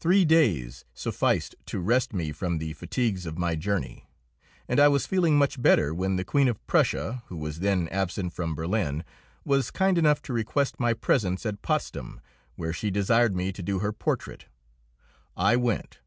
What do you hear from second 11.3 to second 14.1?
at Potsdam, where she desired me to do her